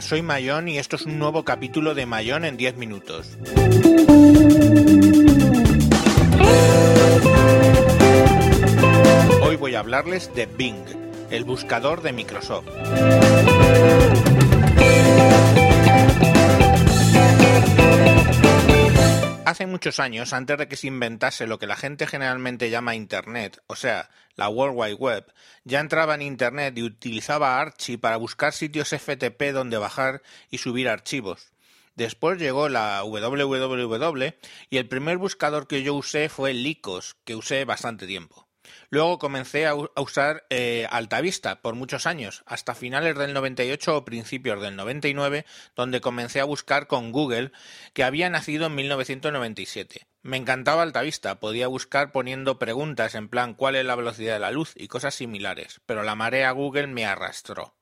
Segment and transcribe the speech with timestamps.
[0.00, 3.38] Soy Mayón y esto es un nuevo capítulo de Mayón en 10 minutos.
[9.42, 10.84] Hoy voy a hablarles de Bing,
[11.30, 12.66] el buscador de Microsoft.
[19.46, 23.62] Hace muchos años, antes de que se inventase lo que la gente generalmente llama Internet,
[23.66, 28.54] o sea, la World Wide Web, ya entraba en Internet y utilizaba Archie para buscar
[28.54, 31.52] sitios FTP donde bajar y subir archivos.
[31.94, 34.34] Después llegó la www
[34.70, 38.43] y el primer buscador que yo usé fue Lycos, que usé bastante tiempo.
[38.90, 44.60] Luego comencé a, usar eh, Altavista por muchos años, hasta finales del 98 o principios
[44.60, 45.44] del 99,
[45.76, 47.52] donde comencé a buscar con Google,
[47.92, 50.06] que había nacido en 1997.
[50.22, 54.50] Me encantaba Altavista, podía buscar poniendo preguntas en plan cuál es la velocidad de la
[54.50, 57.74] luz y cosas similares, pero la marea Google me arrastró.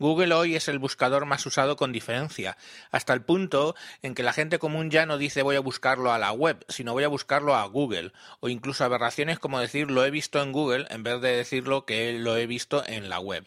[0.00, 2.56] Google hoy es el buscador más usado con diferencia,
[2.90, 6.18] hasta el punto en que la gente común ya no dice voy a buscarlo a
[6.18, 10.10] la web, sino voy a buscarlo a Google, o incluso aberraciones como decir lo he
[10.10, 13.46] visto en Google en vez de decirlo que lo he visto en la web.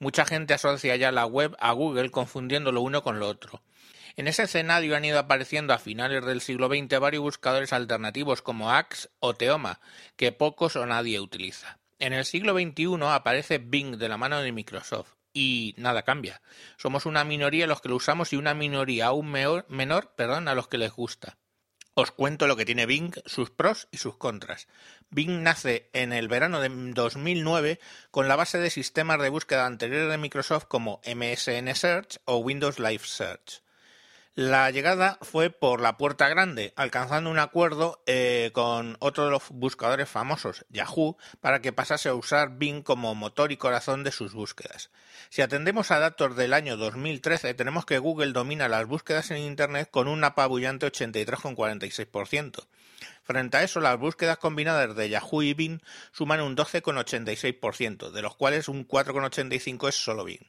[0.00, 3.62] Mucha gente asocia ya la web a Google confundiendo lo uno con lo otro.
[4.16, 8.72] En ese escenario han ido apareciendo a finales del siglo XX varios buscadores alternativos como
[8.72, 9.78] Axe o Teoma,
[10.16, 11.78] que pocos o nadie utiliza.
[12.00, 16.40] En el siglo XXI aparece Bing de la mano de Microsoft, y nada cambia.
[16.78, 20.68] Somos una minoría los que lo usamos y una minoría aún menor perdón, a los
[20.68, 21.36] que les gusta.
[21.96, 24.66] Os cuento lo que tiene Bing, sus pros y sus contras.
[25.10, 27.78] Bing nace en el verano de 2009
[28.10, 32.80] con la base de sistemas de búsqueda anteriores de Microsoft como MSN Search o Windows
[32.80, 33.63] Live Search.
[34.36, 39.44] La llegada fue por la puerta grande, alcanzando un acuerdo eh, con otro de los
[39.50, 44.32] buscadores famosos, Yahoo, para que pasase a usar Bing como motor y corazón de sus
[44.32, 44.90] búsquedas.
[45.28, 49.88] Si atendemos a datos del año 2013, tenemos que Google domina las búsquedas en Internet
[49.92, 52.66] con un apabullante 83,46%.
[53.22, 58.34] Frente a eso, las búsquedas combinadas de Yahoo y Bing suman un 12,86%, de los
[58.34, 60.44] cuales un 4,85% es solo Bing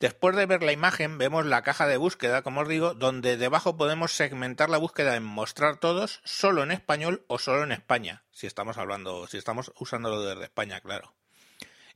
[0.00, 3.76] Después de ver la imagen, vemos la caja de búsqueda, como os digo, donde debajo
[3.76, 8.46] podemos segmentar la búsqueda en mostrar todos, solo en español o solo en España, si
[8.46, 11.12] estamos hablando, si estamos usándolo desde España, claro.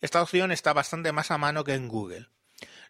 [0.02, 2.28] Esta opción está bastante más a mano que en Google.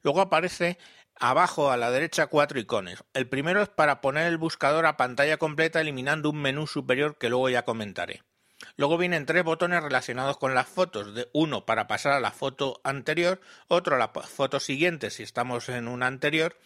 [0.02, 0.78] Luego aparece
[1.18, 3.04] abajo a la derecha cuatro iconos.
[3.14, 7.28] El primero es para poner el buscador a pantalla completa eliminando un menú superior que
[7.28, 8.22] luego ya comentaré.
[8.76, 12.80] Luego vienen tres botones relacionados con las fotos, de uno para pasar a la foto
[12.84, 16.56] anterior, otro a la foto siguiente si estamos en una anterior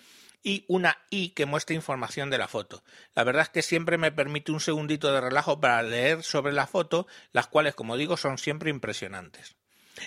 [0.43, 2.83] y una I que muestra información de la foto.
[3.15, 6.67] La verdad es que siempre me permite un segundito de relajo para leer sobre la
[6.67, 9.57] foto, las cuales como digo son siempre impresionantes.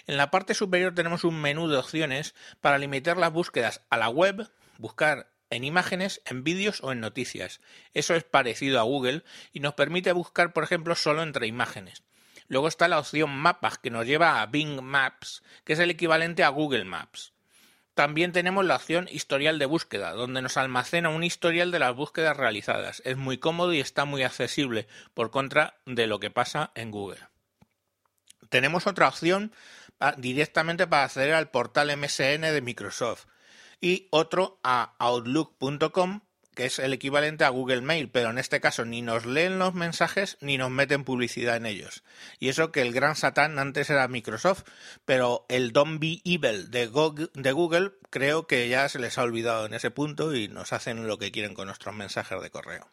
[0.07, 4.09] En la parte superior tenemos un menú de opciones para limitar las búsquedas a la
[4.09, 7.61] web, buscar en imágenes, en vídeos o en noticias.
[7.93, 12.03] Eso es parecido a Google y nos permite buscar, por ejemplo, solo entre imágenes.
[12.47, 16.43] Luego está la opción Mapas, que nos lleva a Bing Maps, que es el equivalente
[16.43, 17.33] a Google Maps.
[17.93, 22.35] También tenemos la opción Historial de búsqueda, donde nos almacena un historial de las búsquedas
[22.35, 23.03] realizadas.
[23.05, 27.19] Es muy cómodo y está muy accesible, por contra de lo que pasa en Google.
[28.49, 29.51] Tenemos otra opción
[30.17, 33.25] directamente para acceder al portal MSN de Microsoft
[33.81, 36.21] y otro a outlook.com
[36.55, 39.73] que es el equivalente a Google Mail, pero en este caso ni nos leen los
[39.73, 42.03] mensajes ni nos meten publicidad en ellos.
[42.39, 44.63] Y eso que el gran satán antes era Microsoft,
[45.05, 49.23] pero el Don't Be Evil de Google, de Google creo que ya se les ha
[49.23, 52.87] olvidado en ese punto y nos hacen lo que quieren con nuestros mensajes de correo.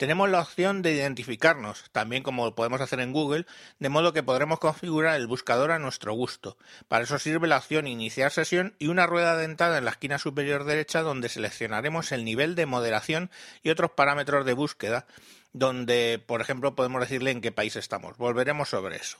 [0.00, 3.44] Tenemos la opción de identificarnos, también como podemos hacer en Google,
[3.80, 6.56] de modo que podremos configurar el buscador a nuestro gusto.
[6.88, 10.64] Para eso sirve la opción Iniciar sesión y una rueda dentada en la esquina superior
[10.64, 13.30] derecha donde seleccionaremos el nivel de moderación
[13.62, 15.04] y otros parámetros de búsqueda,
[15.52, 18.16] donde, por ejemplo, podemos decirle en qué país estamos.
[18.16, 19.18] Volveremos sobre eso.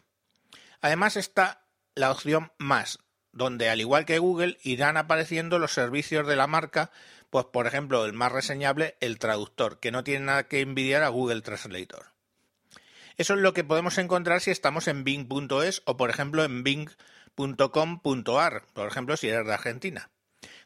[0.80, 3.00] Además está la opción Más,
[3.32, 6.90] donde al igual que Google irán apareciendo los servicios de la marca
[7.30, 11.08] pues por ejemplo, el más reseñable, el traductor, que no tiene nada que envidiar a
[11.08, 12.06] Google Translator.
[13.16, 18.62] Eso es lo que podemos encontrar si estamos en bing.es o por ejemplo en bing.com.ar,
[18.72, 20.10] por ejemplo si eres de Argentina.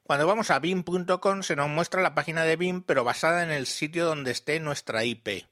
[0.03, 3.67] Cuando vamos a bing.com se nos muestra la página de Bing pero basada en el
[3.67, 5.47] sitio donde esté nuestra IP.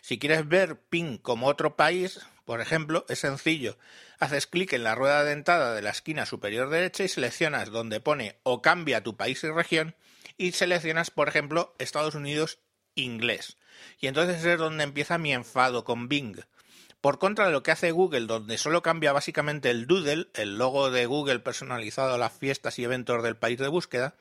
[0.00, 3.76] Si quieres ver Bing como otro país, por ejemplo, es sencillo.
[4.18, 8.38] Haces clic en la rueda dentada de la esquina superior derecha y seleccionas donde pone
[8.42, 9.94] o cambia tu país y región
[10.38, 12.58] y seleccionas, por ejemplo, Estados Unidos
[12.94, 13.58] inglés.
[14.00, 16.38] Y entonces es donde empieza mi enfado con Bing.
[17.02, 20.90] Por contra de lo que hace Google, donde solo cambia básicamente el doodle, el logo
[20.90, 24.14] de Google personalizado a las fiestas y eventos del país de búsqueda,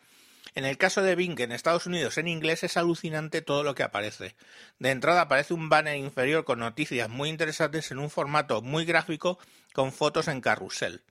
[0.57, 3.83] en el caso de Bing en Estados Unidos en inglés es alucinante todo lo que
[3.83, 4.35] aparece.
[4.79, 9.37] De entrada aparece un banner inferior con noticias muy interesantes en un formato muy gráfico
[9.71, 11.03] con fotos en carrusel.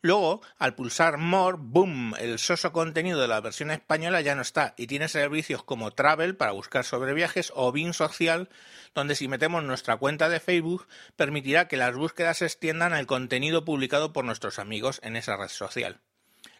[0.00, 2.14] Luego, al pulsar More, ¡boom!
[2.18, 6.34] El soso contenido de la versión española ya no está y tiene servicios como Travel
[6.34, 8.48] para buscar sobre viajes o Bing Social,
[8.94, 13.62] donde si metemos nuestra cuenta de Facebook permitirá que las búsquedas se extiendan al contenido
[13.62, 16.00] publicado por nuestros amigos en esa red social.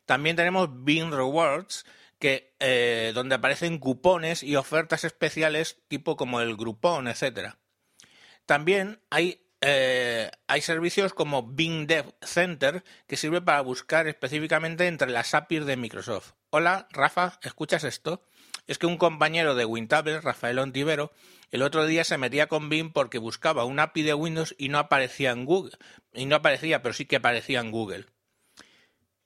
[0.05, 1.87] También tenemos Bing Rewards,
[2.61, 7.55] eh, donde aparecen cupones y ofertas especiales tipo como el Groupon, etc.
[8.47, 15.11] También hay eh, hay servicios como Bing Dev Center que sirve para buscar específicamente entre
[15.11, 16.33] las APIs de Microsoft.
[16.51, 18.23] Hola, Rafa, ¿escuchas esto?
[18.67, 21.13] Es que un compañero de Wintable, Rafael Ontivero,
[21.51, 24.79] el otro día se metía con Bing porque buscaba un API de Windows y no
[24.79, 25.77] aparecía en Google.
[26.13, 28.07] Y no aparecía, pero sí que aparecía en Google.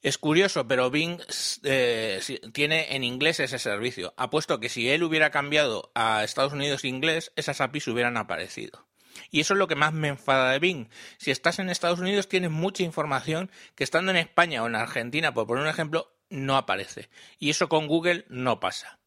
[0.02, 1.20] Es curioso, pero Bing
[1.62, 2.20] eh,
[2.52, 4.14] tiene en inglés ese servicio.
[4.16, 8.86] Apuesto que si él hubiera cambiado a Estados Unidos inglés, esas APIs hubieran aparecido.
[9.30, 10.88] Y eso es lo que más me enfada de Bing.
[11.18, 15.34] Si estás en Estados Unidos tienes mucha información que estando en España o en Argentina,
[15.34, 17.10] por poner un ejemplo, no aparece.
[17.38, 18.98] Y eso con Google no pasa.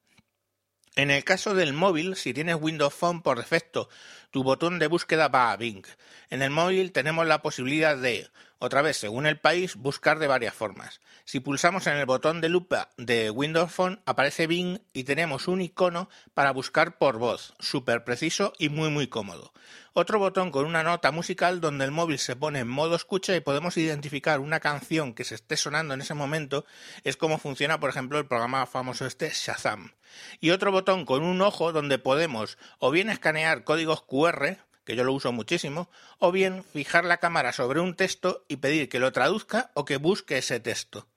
[0.96, 3.90] En el caso del móvil, si tienes Windows Phone por defecto,
[4.34, 5.86] tu botón de búsqueda va a Bing.
[6.32, 10.56] En el móvil tenemos la posibilidad de, otra vez según el país, buscar de varias
[10.56, 11.02] formas.
[11.24, 15.62] Si pulsamos en el botón de lupa de Windows Phone, aparece Bing y tenemos un
[15.62, 19.54] icono para buscar por voz, súper preciso y muy muy cómodo
[19.96, 23.42] otro botón con una nota musical donde el móvil se pone en modo escucha y
[23.42, 26.66] podemos identificar una canción que se esté sonando en ese momento,
[27.04, 29.92] es como funciona, por ejemplo, el programa famoso este Shazam.
[30.40, 34.23] Y otro botón con un ojo donde podemos o bien escanear códigos QR,
[34.86, 35.90] que yo lo uso muchísimo,
[36.20, 39.98] o bien fijar la cámara sobre un texto y pedir que lo traduzca o que
[39.98, 41.08] busque ese texto.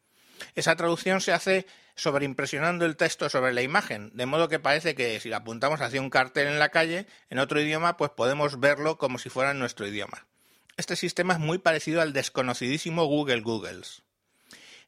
[0.55, 5.19] Esa traducción se hace sobreimpresionando el texto sobre la imagen, de modo que parece que
[5.19, 8.99] si la apuntamos hacia un cartel en la calle, en otro idioma, pues podemos verlo
[8.99, 10.27] como si fuera en nuestro idioma.
[10.77, 14.03] Este sistema es muy parecido al desconocidísimo Google Googles.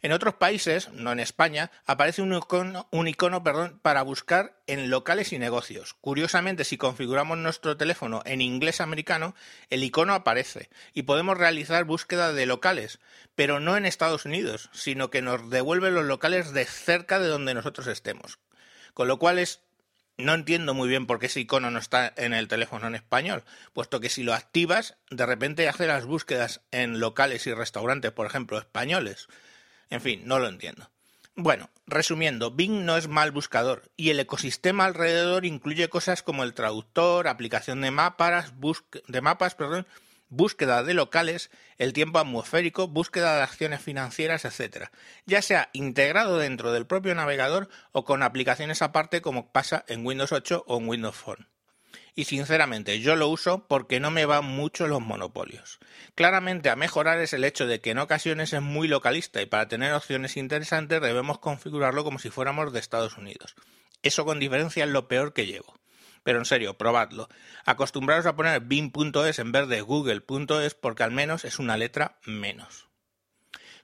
[0.00, 3.42] En otros países, no en España, aparece un icono,
[3.82, 5.94] para buscar en locales y negocios.
[6.00, 9.34] Curiosamente, si configuramos nuestro teléfono en inglés americano,
[9.70, 13.00] el icono aparece y podemos realizar búsqueda de locales,
[13.34, 17.54] pero no en Estados Unidos, sino que nos devuelve los locales de cerca de donde
[17.54, 18.38] nosotros estemos.
[18.94, 19.62] Con lo cual es
[20.16, 23.44] no entiendo muy bien por qué ese icono no está en el teléfono en español,
[23.72, 28.26] puesto que si lo activas, de repente hace las búsquedas en locales y restaurantes, por
[28.26, 29.28] ejemplo, españoles.
[29.90, 30.90] En fin, no lo entiendo.
[31.40, 36.52] Bueno, resumiendo, Bing no es mal buscador y el ecosistema alrededor incluye cosas como el
[36.52, 38.52] traductor, aplicación de mapas,
[39.54, 39.86] perdón,
[40.28, 44.88] búsqueda de locales, el tiempo atmosférico, búsqueda de acciones financieras, etc.
[45.26, 50.32] Ya sea integrado dentro del propio navegador o con aplicaciones aparte como pasa en Windows
[50.32, 51.46] 8 o en Windows Phone
[52.18, 55.78] y sinceramente yo lo uso porque no me van mucho los monopolios.
[56.16, 59.68] Claramente a mejorar es el hecho de que en ocasiones es muy localista y para
[59.68, 63.54] tener opciones interesantes debemos configurarlo como si fuéramos de Estados Unidos.
[64.02, 65.78] Eso con diferencia es lo peor que llevo.
[66.24, 67.28] Pero en serio, probadlo.
[67.64, 72.88] Acostumbraros a poner bing.es en vez de google.es porque al menos es una letra menos.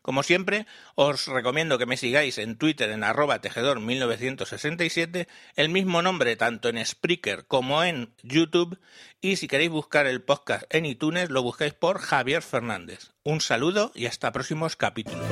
[0.04, 6.36] Como siempre, os recomiendo que me sigáis en Twitter en arroba tejedor1967, el mismo nombre
[6.36, 8.78] tanto en Spreaker como en YouTube,
[9.22, 13.12] y si queréis buscar el podcast en iTunes, lo busquéis por Javier Fernández.
[13.22, 15.24] Un saludo y hasta próximos capítulos.